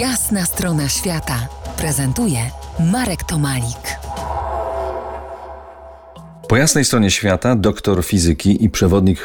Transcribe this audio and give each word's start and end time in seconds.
Jasna 0.00 0.44
strona 0.44 0.88
świata 0.88 1.48
prezentuje 1.78 2.38
Marek 2.92 3.24
Tomalik. 3.24 3.98
Po 6.48 6.56
jasnej 6.56 6.84
stronie 6.84 7.10
świata 7.10 7.56
doktor 7.56 8.04
fizyki 8.04 8.64
i 8.64 8.70
przewodnik 8.70 9.18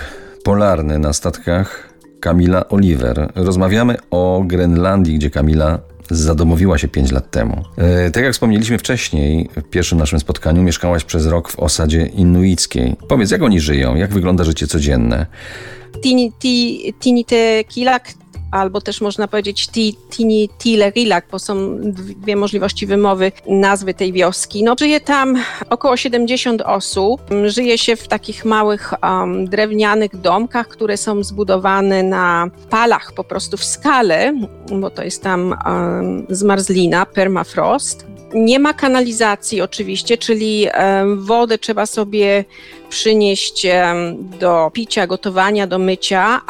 polarny 0.43 0.99
na 0.99 1.13
statkach 1.13 1.93
Kamila 2.19 2.69
Oliver. 2.69 3.31
Rozmawiamy 3.35 3.95
o 4.11 4.43
Grenlandii, 4.45 5.15
gdzie 5.15 5.29
Kamila 5.29 5.79
zadomowiła 6.09 6.77
się 6.77 6.87
5 6.87 7.11
lat 7.11 7.31
temu. 7.31 7.63
E, 7.77 8.11
tak 8.11 8.23
jak 8.23 8.33
wspomnieliśmy 8.33 8.77
wcześniej, 8.77 9.49
w 9.55 9.69
pierwszym 9.69 9.97
naszym 9.97 10.19
spotkaniu 10.19 10.63
mieszkałaś 10.63 11.03
przez 11.03 11.25
rok 11.25 11.51
w 11.51 11.59
osadzie 11.59 12.05
inuickiej. 12.05 12.95
Powiedz, 13.07 13.31
jak 13.31 13.41
oni 13.41 13.59
żyją? 13.59 13.95
Jak 13.95 14.13
wygląda 14.13 14.43
życie 14.43 14.67
codzienne? 14.67 15.25
Tini, 16.03 16.31
ti, 16.39 16.93
tini 16.99 17.25
te 17.25 17.63
kilak 17.63 18.20
albo 18.51 18.81
też 18.81 19.01
można 19.01 19.27
powiedzieć 19.27 19.67
Tini 20.09 20.49
Tile 20.59 20.91
Rilak, 20.91 21.25
bo 21.31 21.39
są 21.39 21.77
dwie 21.81 22.35
możliwości 22.35 22.87
wymowy 22.87 23.31
nazwy 23.47 23.93
tej 23.93 24.13
wioski. 24.13 24.63
No, 24.63 24.75
żyje 24.79 24.99
tam 24.99 25.43
około 25.69 25.97
70 25.97 26.61
osób. 26.61 27.21
Żyje 27.45 27.77
się 27.77 27.95
w 27.95 28.07
takich 28.07 28.45
małych 28.45 28.93
um, 29.03 29.47
drewnianych 29.47 30.15
domkach, 30.15 30.67
które 30.67 30.97
są 30.97 31.23
zbudowane 31.23 32.03
na 32.03 32.47
palach, 32.69 33.13
po 33.13 33.23
prostu 33.23 33.57
w 33.57 33.63
skale, 33.63 34.33
bo 34.71 34.89
to 34.89 35.03
jest 35.03 35.23
tam 35.23 35.55
um, 35.65 36.25
zmarzlina, 36.29 37.05
permafrost. 37.05 38.05
Nie 38.33 38.59
ma 38.59 38.73
kanalizacji 38.73 39.61
oczywiście, 39.61 40.17
czyli 40.17 40.67
wodę 41.15 41.57
trzeba 41.57 41.85
sobie 41.85 42.45
przynieść 42.91 43.67
do 44.39 44.71
picia, 44.73 45.07
gotowania, 45.07 45.67
do 45.67 45.79
mycia, 45.79 46.41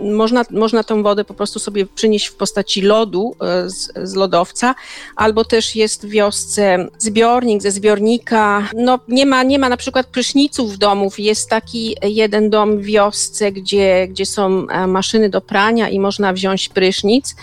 można, 0.00 0.44
można 0.50 0.84
tą 0.84 1.02
wodę 1.02 1.24
po 1.24 1.34
prostu 1.34 1.58
sobie 1.58 1.86
przynieść 1.86 2.26
w 2.26 2.34
postaci 2.34 2.82
lodu 2.82 3.36
e, 3.40 3.70
z, 3.70 3.92
z 4.02 4.14
lodowca, 4.14 4.74
albo 5.16 5.44
też 5.44 5.76
jest 5.76 6.06
w 6.06 6.10
wiosce 6.10 6.88
zbiornik 6.98 7.62
ze 7.62 7.70
zbiornika. 7.70 8.68
No, 8.74 8.98
nie, 9.08 9.26
ma, 9.26 9.42
nie 9.42 9.58
ma 9.58 9.68
na 9.68 9.76
przykład 9.76 10.06
pryszniców 10.06 10.78
domów. 10.78 11.18
Jest 11.18 11.48
taki 11.48 11.96
jeden 12.02 12.50
dom 12.50 12.78
w 12.78 12.84
wiosce, 12.84 13.52
gdzie, 13.52 14.08
gdzie 14.08 14.26
są 14.26 14.66
e, 14.68 14.86
maszyny 14.86 15.28
do 15.30 15.40
prania 15.40 15.88
i 15.88 16.00
można 16.00 16.32
wziąć 16.32 16.68
prysznic, 16.68 17.36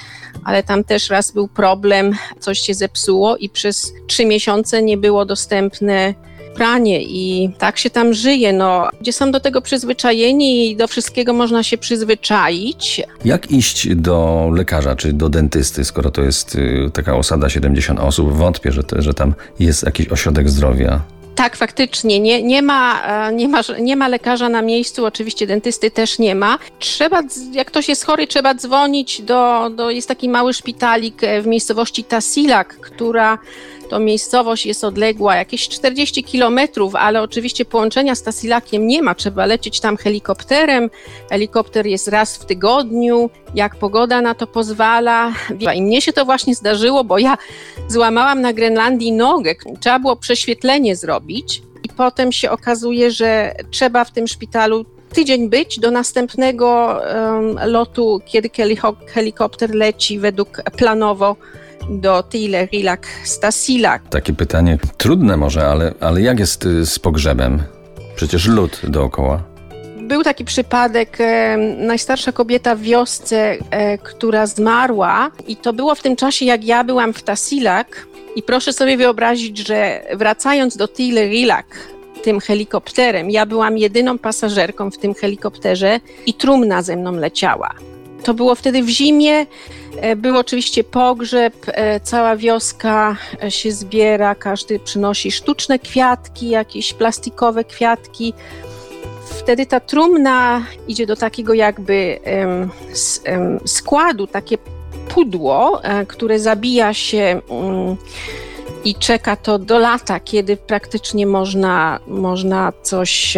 ale 0.43 0.63
tam 0.63 0.83
też 0.83 1.09
raz 1.09 1.31
był 1.31 1.47
problem, 1.47 2.15
coś 2.39 2.59
się 2.59 2.73
zepsuło 2.73 3.37
i 3.37 3.49
przez 3.49 3.93
trzy 4.07 4.25
miesiące 4.25 4.83
nie 4.83 4.97
było 4.97 5.25
dostępne 5.25 6.13
pranie 6.55 7.03
i 7.03 7.49
tak 7.57 7.77
się 7.77 7.89
tam 7.89 8.13
żyje. 8.13 8.53
No, 8.53 8.87
gdzie 9.01 9.13
są 9.13 9.31
do 9.31 9.39
tego 9.39 9.61
przyzwyczajeni 9.61 10.71
i 10.71 10.75
do 10.75 10.87
wszystkiego 10.87 11.33
można 11.33 11.63
się 11.63 11.77
przyzwyczaić. 11.77 13.01
Jak 13.25 13.51
iść 13.51 13.95
do 13.95 14.49
lekarza 14.55 14.95
czy 14.95 15.13
do 15.13 15.29
dentysty, 15.29 15.85
skoro 15.85 16.11
to 16.11 16.21
jest 16.21 16.55
y, 16.55 16.89
taka 16.93 17.15
osada 17.15 17.49
70 17.49 17.99
osób? 17.99 18.33
Wątpię, 18.33 18.71
że, 18.71 18.83
to, 18.83 19.01
że 19.01 19.13
tam 19.13 19.33
jest 19.59 19.83
jakiś 19.83 20.07
ośrodek 20.07 20.49
zdrowia. 20.49 21.01
Tak, 21.35 21.57
faktycznie. 21.57 22.19
Nie, 22.19 22.43
nie, 22.43 22.61
ma, 22.61 23.01
e, 23.27 23.33
nie, 23.33 23.47
ma, 23.47 23.61
nie 23.79 23.95
ma 23.95 24.07
lekarza 24.07 24.49
na 24.49 24.61
miejscu, 24.61 25.05
oczywiście 25.05 25.47
dentysty 25.47 25.91
też 25.91 26.19
nie 26.19 26.35
ma. 26.35 26.59
Trzeba, 26.79 27.21
jak 27.51 27.67
ktoś 27.67 27.89
jest 27.89 28.05
chory, 28.05 28.27
trzeba 28.27 28.55
dzwonić 28.55 29.21
do, 29.21 29.69
do 29.69 29.89
jest 29.91 30.07
taki 30.07 30.29
mały 30.29 30.53
szpitalik 30.53 31.23
e, 31.23 31.41
w 31.41 31.47
miejscowości 31.47 32.03
Tasilak, 32.03 32.79
która 32.79 33.37
to 33.93 33.99
miejscowość 33.99 34.65
jest 34.65 34.83
odległa 34.83 35.35
jakieś 35.35 35.69
40 35.69 36.23
kilometrów, 36.23 36.95
ale 36.95 37.21
oczywiście 37.21 37.65
połączenia 37.65 38.15
z 38.15 38.23
Tasilakiem 38.23 38.87
nie 38.87 39.01
ma. 39.01 39.15
Trzeba 39.15 39.45
lecieć 39.45 39.79
tam 39.79 39.97
helikopterem. 39.97 40.89
Helikopter 41.29 41.87
jest 41.87 42.07
raz 42.07 42.37
w 42.37 42.45
tygodniu, 42.45 43.29
jak 43.55 43.75
pogoda 43.75 44.21
na 44.21 44.35
to 44.35 44.47
pozwala. 44.47 45.33
I 45.75 45.81
mnie 45.81 46.01
się 46.01 46.13
to 46.13 46.25
właśnie 46.25 46.55
zdarzyło, 46.55 47.03
bo 47.03 47.19
ja 47.19 47.37
złamałam 47.87 48.41
na 48.41 48.53
Grenlandii 48.53 49.11
nogę. 49.11 49.55
Trzeba 49.79 49.99
było 49.99 50.15
prześwietlenie 50.15 50.95
zrobić. 50.95 51.61
I 51.83 51.89
potem 51.89 52.31
się 52.31 52.51
okazuje, 52.51 53.11
że 53.11 53.55
trzeba 53.71 54.05
w 54.05 54.11
tym 54.11 54.27
szpitalu 54.27 54.85
tydzień 55.13 55.49
być 55.49 55.79
do 55.79 55.91
następnego 55.91 56.99
um, 57.15 57.59
lotu, 57.65 58.21
kiedy 58.25 58.49
helikopter 59.07 59.75
leci 59.75 60.19
według 60.19 60.61
planowo 60.77 61.35
do 61.89 62.23
Tile 62.23 62.65
Rilak 62.65 63.07
Stasilak. 63.23 64.09
Takie 64.09 64.33
pytanie 64.33 64.77
trudne 64.97 65.37
może, 65.37 65.67
ale, 65.67 65.93
ale 65.99 66.21
jak 66.21 66.39
jest 66.39 66.65
y, 66.65 66.85
z 66.85 66.99
pogrzebem? 66.99 67.63
Przecież 68.15 68.47
lód 68.47 68.81
dookoła. 68.83 69.43
Był 70.01 70.23
taki 70.23 70.45
przypadek, 70.45 71.17
e, 71.19 71.57
najstarsza 71.77 72.31
kobieta 72.31 72.75
w 72.75 72.81
wiosce, 72.81 73.57
e, 73.69 73.97
która 73.97 74.47
zmarła 74.47 75.31
i 75.47 75.55
to 75.55 75.73
było 75.73 75.95
w 75.95 76.01
tym 76.01 76.15
czasie, 76.15 76.45
jak 76.45 76.63
ja 76.63 76.83
byłam 76.83 77.13
w 77.13 77.23
Tasilak 77.23 78.07
i 78.35 78.43
proszę 78.43 78.73
sobie 78.73 78.97
wyobrazić, 78.97 79.67
że 79.67 80.01
wracając 80.15 80.77
do 80.77 80.87
Tile 80.87 81.27
Rilak, 81.27 81.65
tym 82.23 82.39
helikopterem, 82.39 83.31
ja 83.31 83.45
byłam 83.45 83.77
jedyną 83.77 84.17
pasażerką 84.17 84.91
w 84.91 84.97
tym 84.97 85.13
helikopterze 85.13 85.99
i 86.25 86.33
trumna 86.33 86.81
ze 86.81 86.95
mną 86.95 87.11
leciała. 87.11 87.69
To 88.23 88.33
było 88.33 88.55
wtedy 88.55 88.83
w 88.83 88.89
zimie, 88.89 89.45
e, 89.97 90.15
był 90.15 90.37
oczywiście 90.37 90.83
pogrzeb, 90.83 91.53
e, 91.67 91.99
cała 91.99 92.35
wioska 92.35 93.17
e, 93.43 93.51
się 93.51 93.71
zbiera, 93.71 94.35
każdy 94.35 94.79
przynosi 94.79 95.31
sztuczne 95.31 95.79
kwiatki, 95.79 96.49
jakieś 96.49 96.93
plastikowe 96.93 97.63
kwiatki. 97.63 98.33
Wtedy 99.29 99.65
ta 99.65 99.79
trumna 99.79 100.65
idzie 100.87 101.05
do 101.05 101.15
takiego 101.15 101.53
jakby 101.53 102.19
składu, 103.65 104.27
takie 104.27 104.57
pudło, 105.09 105.81
które 106.07 106.39
zabija 106.39 106.93
się 106.93 107.41
mm, 107.49 107.95
i 108.85 108.95
czeka 108.95 109.35
to 109.35 109.59
do 109.59 109.79
lata, 109.79 110.19
kiedy 110.19 110.57
praktycznie 110.57 111.27
można, 111.27 111.99
można 112.07 112.73
coś, 112.81 113.37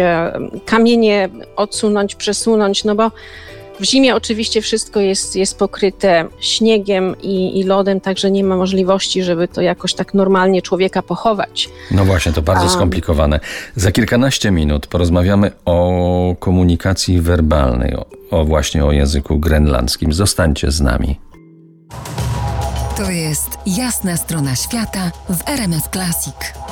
kamienie 0.64 1.28
odsunąć, 1.56 2.14
przesunąć, 2.14 2.84
no 2.84 2.94
bo 2.94 3.10
w 3.80 3.84
zimie 3.84 4.14
oczywiście 4.14 4.62
wszystko 4.62 5.00
jest, 5.00 5.36
jest 5.36 5.58
pokryte 5.58 6.28
śniegiem 6.40 7.14
i, 7.22 7.60
i 7.60 7.64
lodem, 7.64 8.00
także 8.00 8.30
nie 8.30 8.44
ma 8.44 8.56
możliwości, 8.56 9.22
żeby 9.22 9.48
to 9.48 9.60
jakoś 9.60 9.94
tak 9.94 10.14
normalnie 10.14 10.62
człowieka 10.62 11.02
pochować. 11.02 11.68
No 11.90 12.04
właśnie, 12.04 12.32
to 12.32 12.42
bardzo 12.42 12.68
skomplikowane. 12.68 13.40
Za 13.76 13.92
kilkanaście 13.92 14.50
minut 14.50 14.86
porozmawiamy 14.86 15.50
o 15.64 16.36
komunikacji 16.38 17.20
werbalnej, 17.20 17.96
o, 17.96 18.06
o 18.30 18.44
właśnie 18.44 18.84
o 18.84 18.92
języku 18.92 19.38
grenlandzkim. 19.38 20.12
Zostańcie 20.12 20.70
z 20.70 20.80
nami. 20.80 21.20
To 22.96 23.10
jest 23.10 23.58
jasna 23.66 24.16
strona 24.16 24.56
świata 24.56 25.10
w 25.28 25.48
RMS 25.48 25.88
Classic. 25.92 26.65